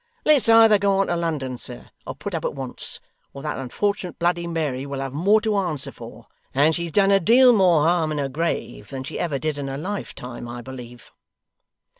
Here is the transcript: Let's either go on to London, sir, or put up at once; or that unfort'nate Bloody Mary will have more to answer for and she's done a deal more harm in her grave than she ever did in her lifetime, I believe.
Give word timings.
Let's 0.25 0.49
either 0.49 0.79
go 0.79 0.97
on 0.97 1.05
to 1.09 1.15
London, 1.15 1.59
sir, 1.59 1.91
or 2.07 2.15
put 2.15 2.33
up 2.33 2.43
at 2.43 2.55
once; 2.55 2.99
or 3.35 3.43
that 3.43 3.59
unfort'nate 3.59 4.17
Bloody 4.17 4.47
Mary 4.47 4.83
will 4.83 4.99
have 4.99 5.13
more 5.13 5.39
to 5.41 5.55
answer 5.57 5.91
for 5.91 6.25
and 6.55 6.75
she's 6.75 6.91
done 6.91 7.11
a 7.11 7.19
deal 7.19 7.53
more 7.53 7.83
harm 7.83 8.11
in 8.11 8.17
her 8.17 8.27
grave 8.27 8.89
than 8.89 9.03
she 9.03 9.19
ever 9.19 9.37
did 9.37 9.59
in 9.59 9.67
her 9.67 9.77
lifetime, 9.77 10.47
I 10.47 10.63
believe. 10.63 11.11